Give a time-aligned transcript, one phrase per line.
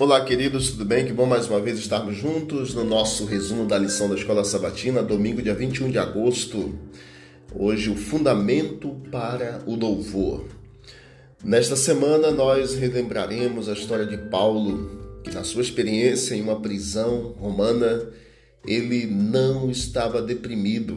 [0.00, 1.04] Olá, queridos, tudo bem?
[1.04, 5.02] Que bom mais uma vez estarmos juntos no nosso resumo da lição da Escola Sabatina,
[5.02, 6.74] domingo, dia 21 de agosto.
[7.54, 10.46] Hoje, o fundamento para o louvor.
[11.44, 17.34] Nesta semana, nós relembraremos a história de Paulo, que, na sua experiência em uma prisão
[17.38, 18.08] romana,
[18.66, 20.96] ele não estava deprimido.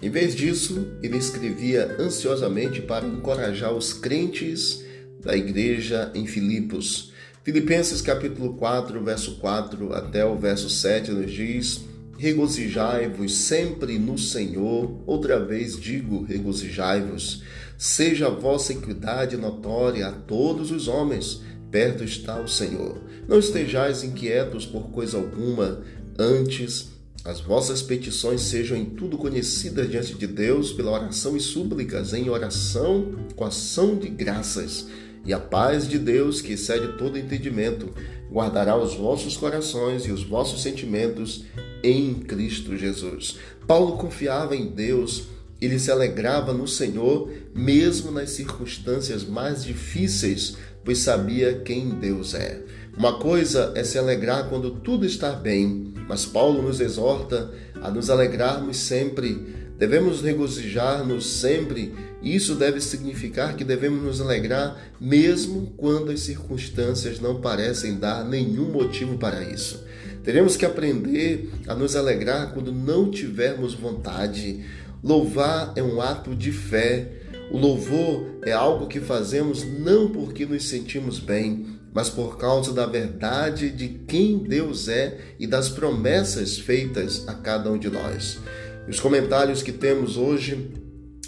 [0.00, 4.84] Em vez disso, ele escrevia ansiosamente para encorajar os crentes
[5.24, 7.12] da igreja em Filipos
[7.44, 11.82] Filipenses capítulo 4, verso 4 até o verso 7 nos diz:
[12.16, 15.02] Regozijai-vos sempre no Senhor.
[15.06, 17.42] Outra vez digo, regozijai-vos.
[17.76, 21.42] Seja a vossa equidade notória a todos os homens.
[21.70, 22.98] Perto está o Senhor.
[23.28, 25.82] Não estejais inquietos por coisa alguma,
[26.18, 26.94] antes
[27.26, 32.30] as vossas petições sejam em tudo conhecidas diante de Deus pela oração e súplicas, em
[32.30, 34.86] oração com ação de graças
[35.24, 37.90] e a paz de Deus, que excede todo entendimento,
[38.30, 41.44] guardará os vossos corações e os vossos sentimentos
[41.82, 43.38] em Cristo Jesus.
[43.66, 45.28] Paulo confiava em Deus,
[45.60, 52.62] ele se alegrava no Senhor, mesmo nas circunstâncias mais difíceis, pois sabia quem Deus é.
[52.96, 58.08] Uma coisa é se alegrar quando tudo está bem, mas Paulo nos exorta a nos
[58.10, 61.92] alegrarmos sempre Devemos regozijar-nos sempre.
[62.22, 68.70] Isso deve significar que devemos nos alegrar mesmo quando as circunstâncias não parecem dar nenhum
[68.70, 69.84] motivo para isso.
[70.22, 74.64] Teremos que aprender a nos alegrar quando não tivermos vontade.
[75.02, 77.10] Louvar é um ato de fé.
[77.50, 82.86] O louvor é algo que fazemos não porque nos sentimos bem, mas por causa da
[82.86, 88.38] verdade de quem Deus é e das promessas feitas a cada um de nós.
[88.86, 90.70] Os comentários que temos hoje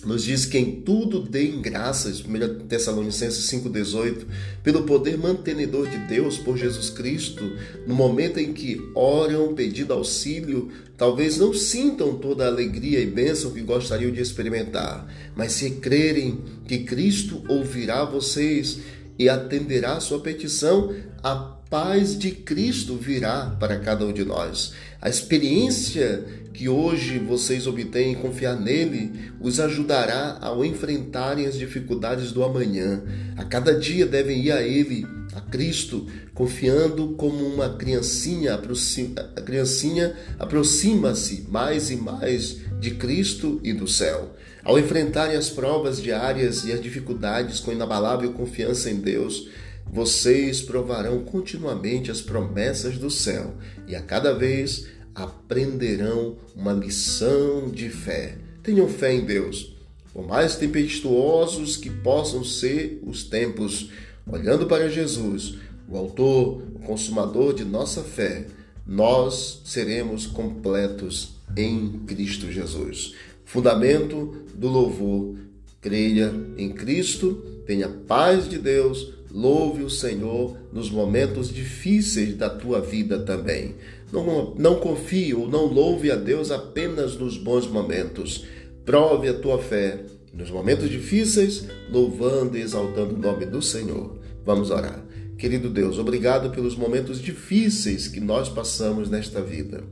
[0.05, 4.27] nos diz que em tudo deem graças, 1 Tessalonicenses 5,18,
[4.63, 7.43] pelo poder mantenedor de Deus por Jesus Cristo,
[7.87, 13.51] no momento em que oram pedindo auxílio, talvez não sintam toda a alegria e bênção
[13.51, 18.79] que gostariam de experimentar, mas se crerem que Cristo ouvirá vocês
[19.19, 24.73] e atenderá a sua petição, a paz de Cristo virá para cada um de nós.
[25.01, 32.33] A experiência que hoje vocês obtêm em confiar nele os ajudará ao enfrentarem as dificuldades
[32.33, 33.03] do amanhã.
[33.37, 40.15] A cada dia devem ir a ele, a Cristo, confiando como uma criancinha, a criancinha
[40.39, 44.35] aproxima-se mais e mais de Cristo e do céu.
[44.65, 49.49] Ao enfrentarem as provas diárias e as dificuldades com inabalável confiança em Deus,
[49.91, 53.55] vocês provarão continuamente as promessas do céu
[53.87, 58.37] e a cada vez aprenderão uma lição de fé.
[58.63, 59.75] Tenham fé em Deus.
[60.13, 63.91] Por mais tempestuosos que possam ser os tempos,
[64.27, 65.57] olhando para Jesus,
[65.89, 68.47] o Autor, o Consumador de nossa fé,
[68.87, 73.15] nós seremos completos em Cristo Jesus.
[73.45, 75.37] Fundamento do louvor:
[75.81, 82.81] creia em Cristo, tenha paz de Deus, louve o Senhor nos momentos difíceis da tua
[82.81, 83.75] vida também.
[84.13, 88.45] Não, não confie ou não louve a Deus apenas nos bons momentos.
[88.85, 94.19] Prove a tua fé nos momentos difíceis, louvando e exaltando o nome do Senhor.
[94.45, 95.05] Vamos orar.
[95.39, 99.83] Querido Deus, obrigado pelos momentos difíceis que nós passamos nesta vida.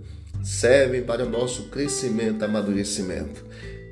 [0.45, 3.43] Servem para o nosso crescimento, amadurecimento.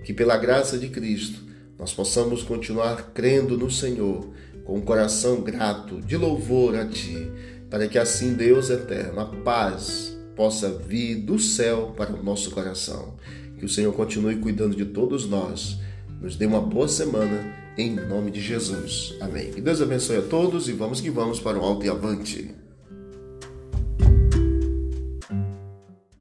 [0.05, 1.41] Que pela graça de Cristo
[1.79, 4.29] nós possamos continuar crendo no Senhor,
[4.63, 7.27] com um coração grato, de louvor a Ti,
[7.71, 13.15] para que assim Deus eterno, a paz, possa vir do céu para o nosso coração.
[13.59, 15.79] Que o Senhor continue cuidando de todos nós.
[16.21, 19.17] Nos dê uma boa semana, em nome de Jesus.
[19.23, 19.51] Amém.
[19.51, 22.62] Que Deus abençoe a todos e vamos que vamos para o alto e avante.